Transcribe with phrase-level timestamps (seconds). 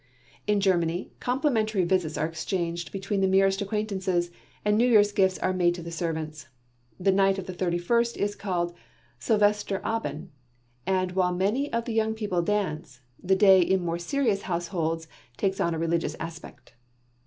[0.47, 4.31] In Germany, complimentary visits are exchanged between the merest acquaintances,
[4.65, 6.47] and New Year's gifts are made to the servants.
[6.99, 8.73] The night of the thirty first is called
[9.19, 10.31] Sylvester Aben
[10.87, 15.59] and while many of the young people dance, the day in more serious households takes
[15.61, 16.73] on a religious aspect.